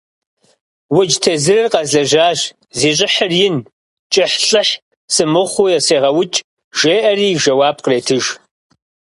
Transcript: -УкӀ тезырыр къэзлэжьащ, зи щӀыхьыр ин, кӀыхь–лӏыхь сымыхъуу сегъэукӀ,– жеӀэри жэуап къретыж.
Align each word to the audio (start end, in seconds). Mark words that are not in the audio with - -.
-УкӀ 0.99 1.17
тезырыр 1.23 1.67
къэзлэжьащ, 1.73 2.39
зи 2.77 2.89
щӀыхьыр 2.97 3.31
ин, 3.47 3.55
кӀыхь–лӏыхь 4.13 4.73
сымыхъуу 5.13 5.69
сегъэукӀ,– 5.87 6.37
жеӀэри 6.79 7.29
жэуап 7.41 7.77
къретыж. 7.83 8.25